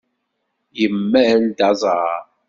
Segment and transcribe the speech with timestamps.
[0.79, 2.21] Yemmal-d aẓar.